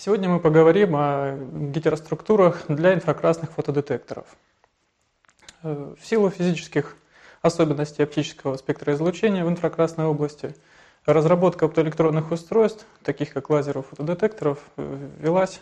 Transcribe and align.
Сегодня 0.00 0.28
мы 0.28 0.38
поговорим 0.38 0.94
о 0.94 1.36
гетероструктурах 1.52 2.66
для 2.68 2.94
инфракрасных 2.94 3.50
фотодетекторов. 3.50 4.26
Э, 5.64 5.96
в 6.00 6.06
силу 6.06 6.30
физических 6.30 6.96
особенностей 7.42 8.04
оптического 8.04 8.56
спектра 8.58 8.94
излучения 8.94 9.44
в 9.44 9.48
инфракрасной 9.48 10.06
области 10.06 10.54
разработка 11.04 11.64
оптоэлектронных 11.66 12.30
устройств, 12.30 12.86
таких 13.02 13.32
как 13.32 13.50
лазеров 13.50 13.88
фотодетекторов, 13.88 14.60
э, 14.76 15.08
велась 15.18 15.60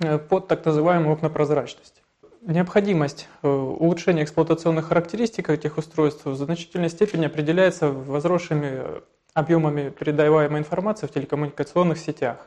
э, 0.00 0.18
под 0.18 0.48
так 0.48 0.66
называемую 0.66 1.14
окнопрозрачность. 1.14 2.02
Необходимость 2.42 3.28
улучшения 3.40 4.24
эксплуатационных 4.24 4.88
характеристик 4.88 5.48
этих 5.48 5.78
устройств 5.78 6.26
в 6.26 6.36
значительной 6.36 6.90
степени 6.90 7.24
определяется 7.24 7.88
возросшими 7.88 9.00
объемами 9.32 9.88
передаваемой 9.88 10.60
информации 10.60 11.06
в 11.06 11.12
телекоммуникационных 11.12 11.96
сетях. 11.96 12.46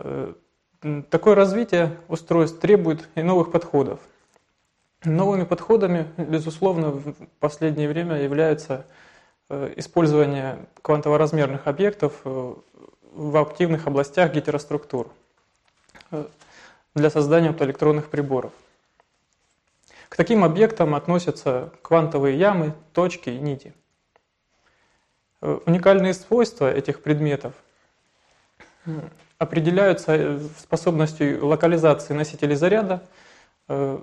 Э, 0.00 0.32
такое 1.10 1.34
развитие 1.34 1.98
устройств 2.08 2.58
требует 2.60 3.08
и 3.14 3.22
новых 3.22 3.52
подходов. 3.52 4.00
Новыми 5.04 5.44
подходами, 5.44 6.06
безусловно, 6.16 6.90
в 6.90 7.14
последнее 7.38 7.88
время 7.88 8.22
является 8.22 8.86
э, 9.48 9.74
использование 9.76 10.66
квантово-размерных 10.82 11.66
объектов 11.66 12.20
э, 12.24 12.54
в 13.12 13.36
активных 13.36 13.86
областях 13.86 14.32
гетероструктур 14.32 15.08
для 16.94 17.10
создания 17.10 17.50
оптоэлектронных 17.50 18.08
приборов. 18.08 18.52
К 20.08 20.16
таким 20.16 20.44
объектам 20.44 20.94
относятся 20.94 21.72
квантовые 21.82 22.38
ямы, 22.38 22.74
точки 22.92 23.30
и 23.30 23.38
нити. 23.38 23.74
Уникальные 25.40 26.14
свойства 26.14 26.72
этих 26.72 27.02
предметов 27.02 27.54
определяются 29.40 30.16
э, 30.16 30.38
способностью 30.58 31.46
локализации 31.46 32.12
носителей 32.12 32.56
заряда 32.56 33.02
э, 33.68 33.98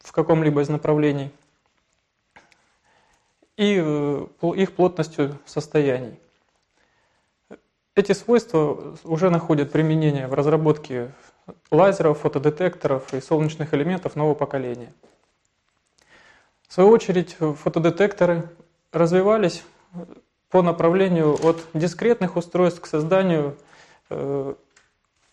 в 0.00 0.12
каком-либо 0.12 0.60
из 0.60 0.68
направлений 0.68 1.32
и 3.56 3.80
э, 3.82 4.26
их 4.54 4.74
плотностью 4.74 5.38
состояний. 5.46 6.20
Эти 7.94 8.12
свойства 8.12 8.98
уже 9.04 9.30
находят 9.30 9.72
применение 9.72 10.28
в 10.28 10.34
разработке 10.34 11.10
лазеров, 11.70 12.20
фотодетекторов 12.20 13.14
и 13.14 13.22
солнечных 13.22 13.72
элементов 13.72 14.14
нового 14.14 14.34
поколения. 14.34 14.92
В 16.68 16.74
свою 16.74 16.90
очередь, 16.90 17.36
фотодетекторы 17.38 18.50
развивались 18.92 19.62
по 20.50 20.60
направлению 20.60 21.34
от 21.42 21.66
дискретных 21.72 22.36
устройств 22.36 22.82
к 22.82 22.86
созданию 22.86 23.56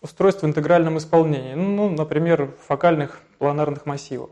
устройств 0.02 0.42
в 0.42 0.46
интегральном 0.46 0.98
исполнении, 0.98 1.54
ну, 1.54 1.90
например, 1.90 2.54
фокальных 2.66 3.20
планарных 3.38 3.86
массивов. 3.86 4.30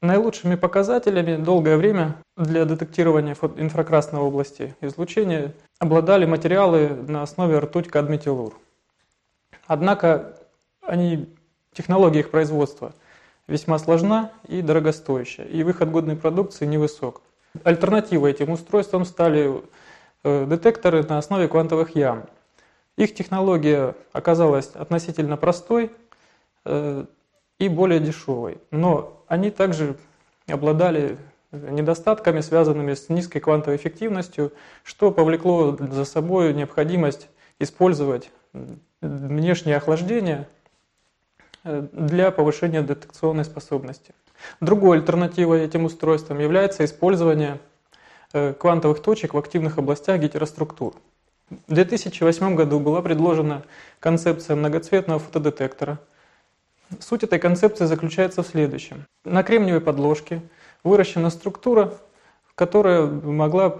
Наилучшими 0.00 0.56
показателями 0.56 1.36
долгое 1.36 1.76
время 1.76 2.16
для 2.36 2.64
детектирования 2.64 3.36
инфракрасной 3.56 4.20
области 4.20 4.74
излучения 4.80 5.54
обладали 5.78 6.24
материалы 6.24 6.88
на 6.88 7.22
основе 7.22 7.58
ртуть-кадмий-телур. 7.58 8.54
Однако 9.66 10.38
они, 10.80 11.28
технология 11.72 12.20
их 12.20 12.30
производства 12.30 12.94
весьма 13.46 13.78
сложна 13.78 14.32
и 14.48 14.60
дорогостоящая, 14.60 15.46
и 15.46 15.62
выход 15.62 15.90
годной 15.90 16.16
продукции 16.16 16.66
невысок. 16.66 17.20
Альтернативой 17.62 18.32
этим 18.32 18.50
устройствам 18.50 19.04
стали 19.04 19.62
э, 20.24 20.46
детекторы 20.46 21.04
на 21.04 21.18
основе 21.18 21.46
квантовых 21.48 21.94
ям– 21.94 22.24
их 22.96 23.14
технология 23.14 23.94
оказалась 24.12 24.68
относительно 24.74 25.36
простой 25.36 25.92
э, 26.64 27.04
и 27.58 27.68
более 27.68 28.00
дешевой, 28.00 28.58
но 28.70 29.24
они 29.28 29.50
также 29.50 29.96
обладали 30.46 31.16
недостатками, 31.52 32.40
связанными 32.40 32.94
с 32.94 33.08
низкой 33.08 33.40
квантовой 33.40 33.76
эффективностью, 33.76 34.52
что 34.82 35.10
повлекло 35.10 35.76
за 35.76 36.04
собой 36.04 36.54
необходимость 36.54 37.28
использовать 37.58 38.30
внешнее 39.00 39.76
охлаждение 39.76 40.48
э, 41.64 41.86
для 41.92 42.30
повышения 42.30 42.82
детекционной 42.82 43.44
способности. 43.44 44.14
Другой 44.60 44.98
альтернативой 44.98 45.62
этим 45.62 45.84
устройствам 45.84 46.38
является 46.38 46.84
использование 46.84 47.60
э, 48.32 48.54
квантовых 48.54 49.00
точек 49.02 49.34
в 49.34 49.38
активных 49.38 49.78
областях 49.78 50.20
гетероструктур. 50.20 50.94
В 51.66 51.74
2008 51.74 52.54
году 52.54 52.80
была 52.80 53.02
предложена 53.02 53.62
концепция 54.00 54.56
многоцветного 54.56 55.18
фотодетектора. 55.18 55.98
Суть 57.00 57.24
этой 57.24 57.38
концепции 57.38 57.86
заключается 57.86 58.42
в 58.42 58.46
следующем. 58.46 59.06
На 59.24 59.42
кремниевой 59.42 59.80
подложке 59.80 60.42
выращена 60.84 61.30
структура, 61.30 61.94
которая 62.54 63.06
могла 63.06 63.74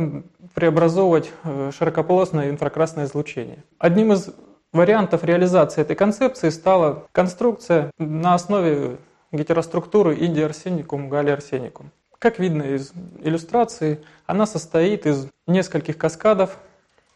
преобразовывать 0.55 1.31
э, 1.45 1.71
широкополосное 1.77 2.51
инфракрасное 2.51 3.05
излучение. 3.05 3.65
Одним 3.79 4.13
из 4.13 4.31
вариантов 4.73 5.25
реализации 5.25 5.83
этой 5.83 5.97
концепции 5.97 6.49
стала 6.49 7.07
конструкция 7.13 7.91
на 7.99 8.35
основе 8.35 8.97
гетероструктуры 9.31 10.17
индиарсеникум 10.17 11.09
галлиарсеникум. 11.09 11.91
Как 12.19 12.39
видно 12.39 12.63
из 12.63 12.93
иллюстрации, 13.23 14.03
она 14.27 14.47
состоит 14.47 15.07
из 15.07 15.27
нескольких 15.47 15.99
каскадов 15.99 16.57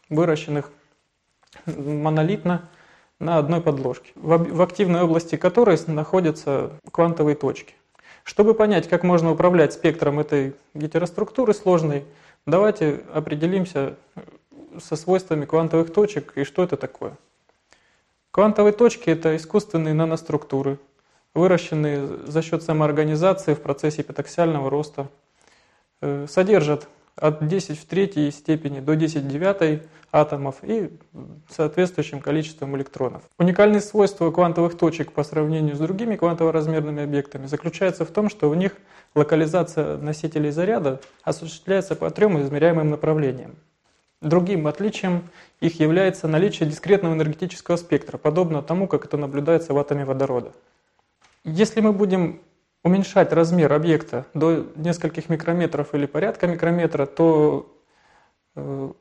выращенных 0.09 0.71
монолитно 1.65 2.69
на 3.19 3.37
одной 3.37 3.61
подложке, 3.61 4.11
в 4.15 4.61
активной 4.61 5.01
области 5.01 5.37
которой 5.37 5.77
находятся 5.87 6.71
квантовые 6.91 7.35
точки. 7.35 7.73
Чтобы 8.23 8.53
понять, 8.53 8.89
как 8.89 9.03
можно 9.03 9.31
управлять 9.31 9.73
спектром 9.73 10.19
этой 10.19 10.53
гетероструктуры 10.73 11.53
сложной, 11.53 12.05
давайте 12.45 13.01
определимся 13.13 13.95
со 14.79 14.95
свойствами 14.95 15.45
квантовых 15.45 15.91
точек 15.93 16.33
и 16.35 16.43
что 16.43 16.63
это 16.63 16.77
такое. 16.77 17.13
Квантовые 18.31 18.73
точки– 18.73 19.09
это 19.11 19.35
искусственные 19.35 19.93
наноструктуры, 19.93 20.77
выращенные 21.33 22.05
за 22.27 22.41
счет 22.41 22.61
самоорганизации 22.61 23.53
в 23.53 23.61
процессе 23.61 24.01
эпитаксиального 24.01 24.69
роста, 24.69 25.07
э, 26.01 26.27
содержат 26.29 26.87
от 27.17 27.47
10 27.47 27.79
в 27.79 27.85
третьей 27.85 28.31
степени 28.31 28.79
до 28.79 28.95
10 28.95 29.23
в 29.23 29.27
девятой 29.27 29.83
атомов 30.11 30.57
и 30.63 30.89
соответствующим 31.49 32.21
количеством 32.21 32.75
электронов. 32.77 33.23
Уникальные 33.37 33.81
свойства 33.81 34.31
квантовых 34.31 34.77
точек 34.77 35.11
по 35.11 35.23
сравнению 35.23 35.75
с 35.75 35.79
другими 35.79 36.15
квантово-размерными 36.15 37.03
объектами 37.03 37.47
заключается 37.47 38.05
в 38.05 38.11
том, 38.11 38.29
что 38.29 38.49
у 38.49 38.53
них 38.53 38.77
локализация 39.15 39.97
носителей 39.97 40.51
заряда 40.51 41.01
осуществляется 41.23 41.95
по 41.95 42.09
трем 42.09 42.41
измеряемым 42.41 42.89
направлениям. 42.89 43.55
Другим 44.21 44.65
отличием 44.65 45.23
их 45.59 45.79
является 45.79 46.27
наличие 46.27 46.67
дискретного 46.67 47.13
энергетического 47.13 47.75
спектра, 47.75 48.17
подобно 48.17 48.63
тому, 48.63 48.87
как 48.87 49.05
это 49.05 49.17
наблюдается 49.17 49.73
в 49.73 49.77
атоме 49.77 50.05
водорода. 50.05 50.53
Если 51.43 51.81
мы 51.81 51.93
будем 51.93 52.41
уменьшать 52.83 53.33
размер 53.33 53.73
объекта 53.73 54.25
до 54.33 54.67
нескольких 54.75 55.29
микрометров 55.29 55.93
или 55.93 56.05
порядка 56.05 56.47
микрометра, 56.47 57.05
то 57.05 57.75
э, 58.55 58.91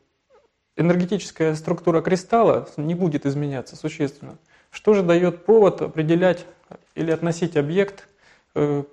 энергетическая 0.76 1.54
структура 1.54 2.00
кристалла 2.02 2.68
не 2.76 2.94
будет 2.94 3.26
изменяться 3.26 3.76
существенно. 3.76 4.38
Что 4.70 4.94
же 4.94 5.02
дает 5.02 5.44
повод 5.44 5.82
определять 5.82 6.46
или 6.94 7.10
относить 7.10 7.56
объект 7.56 8.08
э, 8.54 8.84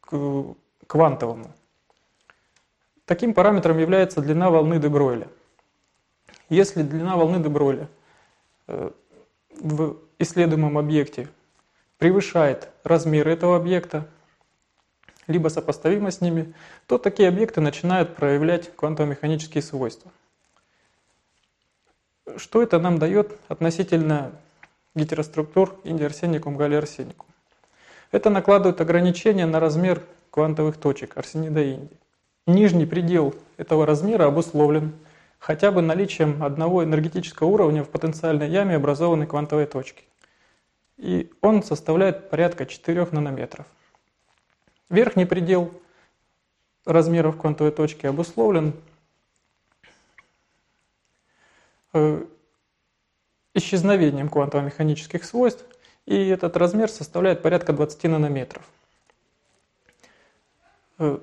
к 0.00 0.54
квантовому? 0.86 1.52
Таким 3.04 3.34
параметром 3.34 3.78
является 3.78 4.20
длина 4.20 4.50
волны 4.50 4.78
де 4.78 4.88
Бройля. 4.88 5.28
Если 6.48 6.82
длина 6.82 7.16
волны 7.16 7.42
де 7.42 7.48
Бройля 7.48 7.88
э, 8.66 8.90
в 9.60 9.96
исследуемом 10.18 10.78
объекте 10.78 11.28
превышает 11.98 12.68
размер 12.84 13.28
этого 13.28 13.56
объекта, 13.56 14.08
либо 15.30 15.48
сопоставимо 15.48 16.10
с 16.10 16.20
ними, 16.20 16.52
то 16.86 16.98
такие 16.98 17.28
объекты 17.28 17.60
начинают 17.60 18.16
проявлять 18.16 18.70
квантово-механические 18.76 19.62
свойства. 19.62 20.10
Что 22.36 22.62
это 22.62 22.78
нам 22.78 22.98
дает 22.98 23.38
относительно 23.48 24.32
гетероструктур 24.94 25.80
инди-арсеникум, 25.84 26.56
галли-арсеникум? 26.56 27.26
Это 28.12 28.28
накладывает 28.28 28.80
ограничения 28.80 29.46
на 29.46 29.60
размер 29.60 30.02
квантовых 30.30 30.76
точек 30.76 31.16
арсенида 31.16 31.72
инди. 31.72 31.96
Нижний 32.46 32.86
предел 32.86 33.34
этого 33.56 33.86
размера 33.86 34.26
обусловлен 34.26 34.92
хотя 35.38 35.70
бы 35.70 35.80
наличием 35.80 36.42
одного 36.42 36.84
энергетического 36.84 37.48
уровня 37.48 37.84
в 37.84 37.88
потенциальной 37.88 38.48
яме 38.48 38.76
образованной 38.76 39.26
квантовой 39.26 39.66
точки. 39.66 40.04
И 40.98 41.30
он 41.40 41.62
составляет 41.62 42.30
порядка 42.30 42.66
4 42.66 43.08
нанометров. 43.12 43.66
Верхний 44.90 45.24
предел 45.24 45.72
размеров 46.84 47.38
квантовой 47.38 47.72
точки 47.72 48.06
обусловлен 48.06 48.74
э, 51.92 52.24
исчезновением 53.54 54.28
квантово-механических 54.28 55.24
свойств, 55.24 55.64
и 56.06 56.26
этот 56.26 56.56
размер 56.56 56.90
составляет 56.90 57.40
порядка 57.40 57.72
20 57.72 58.04
нанометров. 58.04 58.68
Э, 60.98 61.18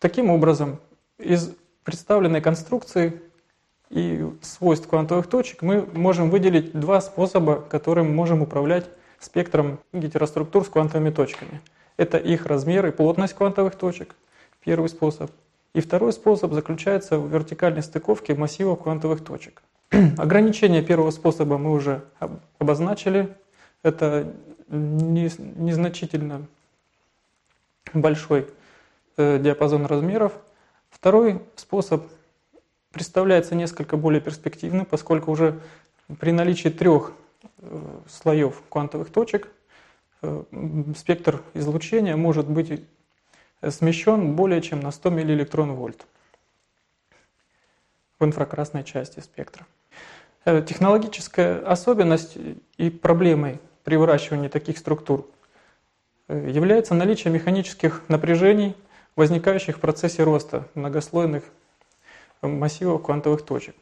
таким 0.00 0.30
образом, 0.30 0.80
из 1.18 1.54
представленной 1.84 2.40
конструкции 2.40 3.22
и 3.90 4.26
свойств 4.42 4.88
квантовых 4.88 5.28
точек 5.28 5.62
мы 5.62 5.82
можем 5.86 6.30
выделить 6.30 6.72
два 6.72 7.00
способа, 7.00 7.60
которым 7.60 8.12
можем 8.12 8.42
управлять 8.42 8.86
спектром 9.20 9.78
гетероструктур 9.92 10.64
с 10.64 10.68
квантовыми 10.68 11.10
точками. 11.10 11.60
Это 11.98 12.16
их 12.16 12.46
размер 12.46 12.86
и 12.86 12.92
плотность 12.92 13.34
квантовых 13.34 13.74
точек, 13.74 14.14
первый 14.64 14.88
способ. 14.88 15.30
И 15.74 15.80
второй 15.80 16.12
способ 16.12 16.52
заключается 16.52 17.18
в 17.18 17.30
вертикальной 17.30 17.82
стыковке 17.82 18.34
массивов 18.34 18.82
квантовых 18.82 19.22
точек. 19.22 19.62
Ограничение 20.16 20.82
первого 20.82 21.10
способа 21.10 21.58
мы 21.58 21.72
уже 21.72 22.04
обозначили. 22.58 23.36
Это 23.82 24.32
незначительно 24.68 26.46
большой 27.92 28.46
э, 29.16 29.38
диапазон 29.40 29.86
размеров. 29.86 30.32
Второй 30.90 31.42
способ 31.56 32.06
представляется 32.92 33.54
несколько 33.54 33.96
более 33.96 34.20
перспективным, 34.20 34.86
поскольку 34.86 35.32
уже 35.32 35.58
при 36.20 36.30
наличии 36.30 36.68
трех 36.68 37.12
э, 37.58 37.80
слоев 38.08 38.62
квантовых 38.68 39.10
точек 39.10 39.48
спектр 40.96 41.42
излучения 41.54 42.16
может 42.16 42.48
быть 42.48 42.82
смещен 43.68 44.34
более 44.34 44.60
чем 44.62 44.80
на 44.80 44.90
100 44.90 45.10
миллиэлектрон-вольт 45.10 46.06
в 48.18 48.24
инфракрасной 48.24 48.84
части 48.84 49.20
спектра. 49.20 49.66
Э, 50.44 50.62
технологическая 50.62 51.60
особенность 51.60 52.36
и 52.76 52.90
проблемой 52.90 53.60
при 53.84 53.96
выращивании 53.96 54.48
таких 54.48 54.78
структур 54.78 55.26
э, 56.28 56.50
является 56.50 56.94
наличие 56.94 57.32
механических 57.32 58.02
напряжений, 58.08 58.76
возникающих 59.14 59.76
в 59.76 59.80
процессе 59.80 60.22
роста 60.22 60.66
многослойных 60.74 61.44
массивов 62.42 63.02
квантовых 63.02 63.44
точек. 63.44 63.74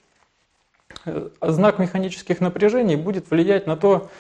Э, 1.05 1.31
знак 1.41 1.79
механических 1.79 2.41
напряжений 2.41 2.97
будет 2.97 3.31
влиять 3.31 3.67
на 3.67 3.77
то, 3.77 4.11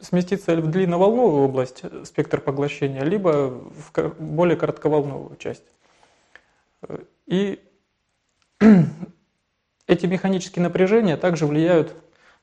сместиться 0.00 0.54
в 0.56 0.70
длинноволновую 0.70 1.44
область 1.44 1.82
спектр 2.04 2.40
поглощения, 2.40 3.02
либо 3.02 3.48
в 3.48 3.92
более 4.18 4.56
коротковолновую 4.56 5.36
часть. 5.36 5.64
И 7.26 7.60
эти 9.86 10.06
механические 10.06 10.62
напряжения 10.62 11.16
также 11.16 11.46
влияют 11.46 11.96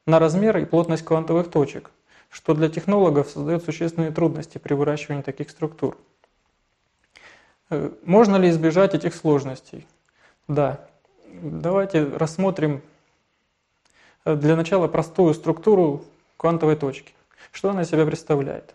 на 0.08 0.18
размер 0.18 0.58
и 0.58 0.66
плотность 0.66 1.06
квантовых 1.06 1.52
точек, 1.52 1.92
что 2.30 2.56
для 2.56 2.70
технологов 2.70 3.30
создает 3.30 3.64
существенные 3.64 4.12
трудности 4.12 4.58
при 4.58 4.74
выращивании 4.74 5.22
таких 5.22 5.52
структур. 5.52 5.98
Э, 7.70 7.92
можно 8.06 8.38
ли 8.38 8.50
избежать 8.50 8.96
этих 8.96 9.14
сложностей? 9.14 9.86
Да. 10.48 10.88
Давайте 11.28 12.04
рассмотрим 12.06 12.82
э, 14.26 14.36
для 14.36 14.56
начала 14.56 14.88
простую 14.88 15.36
структуру 15.36 16.06
квантовой 16.40 16.76
точки. 16.76 17.14
Что 17.52 17.70
она 17.70 17.84
из 17.84 17.90
себя 17.90 18.06
представляет? 18.06 18.74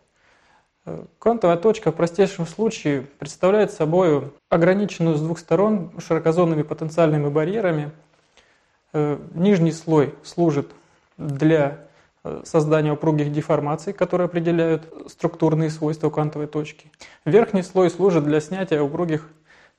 Э, 0.86 1.04
квантовая 1.18 1.56
точка 1.56 1.90
в 1.90 1.96
простейшем 1.96 2.46
случае 2.46 3.02
представляет 3.18 3.72
собой 3.72 4.32
ограниченную 4.50 5.16
с 5.16 5.20
двух 5.20 5.38
сторон 5.40 5.90
широкозонными 5.98 6.62
потенциальными 6.62 7.28
барьерами– 7.28 7.90
Э, 8.94 9.18
нижний 9.34 9.72
слой 9.72 10.14
служит 10.22 10.70
для 11.18 11.88
э, 12.22 12.42
создания 12.44 12.92
упругих 12.92 13.32
деформаций, 13.32 13.92
которые 13.92 14.26
определяют 14.26 14.88
структурные 15.08 15.68
свойства 15.68 16.10
квантовой 16.10 16.46
точки. 16.46 16.92
Верхний 17.24 17.62
слой 17.62 17.90
служит 17.90 18.22
для 18.22 18.40
снятия 18.40 18.80
упругих 18.80 19.28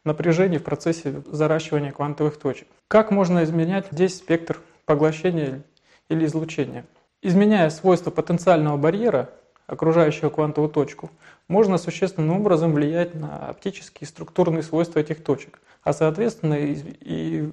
напряжений 0.03 0.57
в 0.57 0.63
процессе 0.63 1.23
заращивания 1.31 1.93
квантовых 1.93 2.35
точек. 2.35 2.67
Как 2.89 3.09
можно 3.09 3.45
изменять 3.45 3.87
здесь 3.91 4.17
спектр 4.17 4.59
поглощения 4.85 5.63
или 6.09 6.25
излучения? 6.25 6.85
Изменяя 7.25 7.71
свойства 7.71 8.11
потенциального 8.11 8.77
барьера, 8.77 9.31
окружающего 9.65 10.29
квантовую 10.29 10.71
точку, 10.71 11.09
можно 11.47 11.79
существенным 11.79 12.39
образом 12.39 12.71
влиять 12.71 13.15
на 13.15 13.49
оптические 13.49 14.01
и 14.01 14.05
структурные 14.05 14.61
свойства 14.61 14.99
этих 14.99 15.23
точек, 15.23 15.59
а 15.81 15.91
соответственно 15.91 16.53
и 16.53 17.51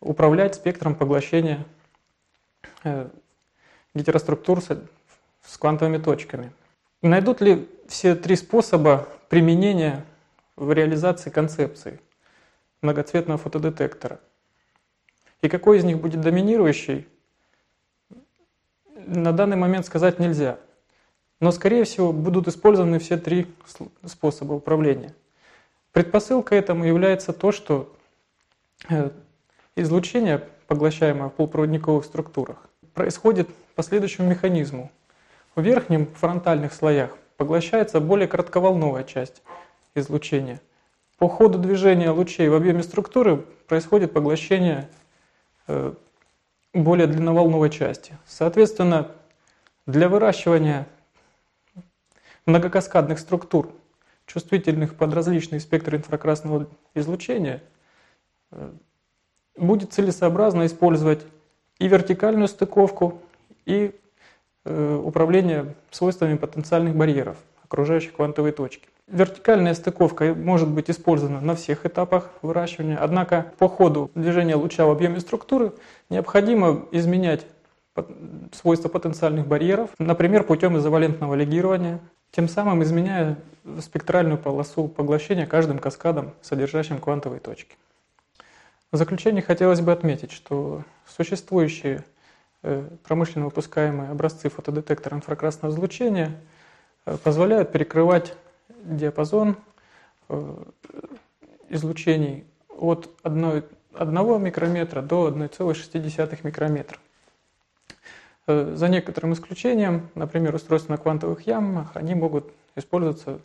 управлять 0.00 0.56
спектром 0.56 0.94
поглощения 0.94 1.64
э, 2.84 3.08
гетероструктур 3.94 4.60
с 4.60 5.56
квантовыми 5.56 5.96
точками. 5.96 6.52
Найдут 7.00 7.40
ли 7.40 7.70
все 7.88 8.14
три 8.14 8.36
способа 8.36 9.08
применения 9.30 10.04
в 10.56 10.70
реализации 10.72 11.30
концепции 11.30 12.00
многоцветного 12.82 13.38
фотодетектора? 13.38 14.20
И 15.40 15.48
какой 15.48 15.78
из 15.78 15.84
них 15.84 16.02
будет 16.02 16.20
доминирующий, 16.20 17.08
на 19.06 19.32
данный 19.32 19.56
момент 19.56 19.86
сказать 19.86 20.18
нельзя. 20.18 20.58
Но, 21.40 21.52
скорее 21.52 21.84
всего, 21.84 22.12
будут 22.12 22.48
использованы 22.48 22.98
все 22.98 23.16
три 23.16 23.46
способа 24.04 24.52
управления. 24.52 25.14
Предпосылкой 25.92 26.58
этому 26.58 26.84
является 26.84 27.32
то, 27.32 27.50
что 27.50 27.92
э, 28.88 29.10
Излучение, 29.76 30.46
поглощаемое 30.66 31.28
в 31.28 31.32
полупроводниковых 31.32 32.04
структурах, 32.04 32.68
происходит 32.92 33.48
по 33.76 33.82
следующему 33.82 34.28
механизму. 34.28 34.90
В 35.54 35.62
верхнем 35.62 36.06
фронтальных 36.06 36.74
слоях 36.74 37.16
поглощается 37.36 38.00
более 38.00 38.28
коротковолновая 38.28 39.04
часть 39.04 39.42
излучения. 39.94 40.60
По 41.18 41.28
ходу 41.28 41.58
движения 41.58 42.10
лучей 42.10 42.48
в 42.48 42.54
объеме 42.54 42.82
структуры 42.82 43.36
происходит 43.68 44.12
поглощение 44.12 44.88
э, 45.66 45.94
более 46.72 47.06
длинноволновой 47.06 47.70
части. 47.70 48.16
Соответственно, 48.26 49.10
для 49.86 50.08
выращивания 50.08 50.86
многокаскадных 52.46 53.18
структур, 53.18 53.72
чувствительных 54.26 54.94
под 54.94 55.12
различные 55.12 55.60
спектры 55.60 55.98
инфракрасного 55.98 56.68
излучения, 56.94 57.62
э, 58.52 58.72
будет 59.56 59.92
целесообразно 59.92 60.66
использовать 60.66 61.26
и 61.78 61.88
вертикальную 61.88 62.48
стыковку, 62.48 63.20
и 63.66 63.98
э, 64.64 65.00
управление 65.04 65.74
свойствами 65.90 66.36
потенциальных 66.36 66.94
барьеров, 66.94 67.36
окружающих 67.70 68.14
квантовые 68.14 68.52
точки. 68.52 68.88
Вертикальная 69.06 69.74
стыковка 69.74 70.34
может 70.34 70.68
быть 70.68 70.90
использована 70.90 71.40
на 71.40 71.54
всех 71.54 71.86
этапах 71.86 72.30
выращивания, 72.42 72.98
однако 73.00 73.52
по 73.58 73.68
ходу 73.68 74.10
движения 74.14 74.56
луча 74.56 74.84
в 74.84 74.90
объеме 74.90 75.20
структуры 75.20 75.72
необходимо 76.08 76.86
изменять 76.90 77.46
свойства 78.52 78.88
потенциальных 78.88 79.46
барьеров, 79.46 79.90
например, 79.98 80.44
путем 80.44 80.76
изовалентного 80.78 81.34
легирования, 81.34 82.00
тем 82.32 82.48
самым 82.48 82.82
изменяя 82.82 83.36
спектральную 83.80 84.38
полосу 84.38 84.88
поглощения 84.88 85.46
каждым 85.46 85.78
каскадом, 85.78 86.32
содержащим 86.42 86.98
квантовые 86.98 87.40
точки. 87.40 87.76
В 88.90 88.96
заключение 88.96 89.42
хотелось 89.42 89.80
бы 89.80 89.92
отметить, 89.92 90.32
что 90.32 90.82
существующие 91.06 92.04
э, 92.62 92.88
промышленно 93.04 93.44
выпускаемые 93.44 94.10
образцы 94.10 94.48
фотодетектора 94.48 95.16
инфракрасного 95.16 95.72
излучения 95.72 96.36
позволяют 97.18 97.72
перекрывать 97.72 98.34
диапазон 98.68 99.56
э, 100.28 100.56
излучений 101.68 102.44
от 102.68 103.10
1, 103.22 103.64
1 103.94 104.42
микрометра 104.42 105.02
до 105.02 105.28
1,6 105.28 106.38
микрометра. 106.42 106.98
За 108.46 108.88
некоторым 108.88 109.34
исключением, 109.34 110.08
например, 110.14 110.54
устройства 110.54 110.92
на 110.92 110.98
квантовых 110.98 111.46
ямах, 111.46 111.92
они 111.94 112.14
могут 112.14 112.50
использоваться 112.74 113.38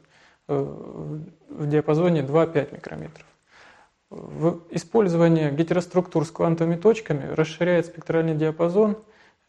в 0.47 1.67
диапазоне 1.67 2.21
2-5 2.21 2.73
микрометров. 2.73 3.25
Использование 4.69 5.51
гетероструктур 5.51 6.25
с 6.25 6.31
квантовыми 6.31 6.75
точками 6.75 7.33
расширяет 7.33 7.87
спектральный 7.87 8.35
диапазон 8.35 8.97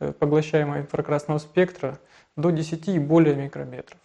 э, 0.00 0.12
поглощаемого 0.12 0.80
инфракрасного 0.80 1.38
спектра 1.38 1.98
до 2.36 2.50
10 2.50 2.88
и 2.88 2.98
более 2.98 3.34
микрометров. 3.34 4.00